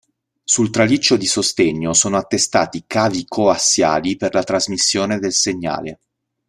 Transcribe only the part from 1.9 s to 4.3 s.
sono attestati cavi coassiali